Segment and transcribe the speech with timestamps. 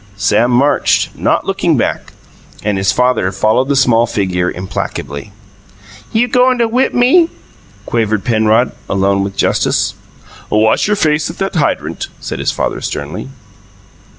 [0.17, 2.13] Sam marched, not looking back,
[2.63, 5.31] and his father followed the small figure implacably.
[6.11, 7.29] "You goin' to whip me?"
[7.85, 9.93] quavered Penrod, alone with Justice.
[10.49, 13.29] "Wash your face at that hydrant," said his father sternly.